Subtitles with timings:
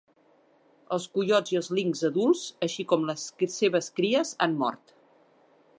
[0.95, 3.27] Els coiots i els linxs adults, així com les
[3.61, 4.97] seves cries han mort.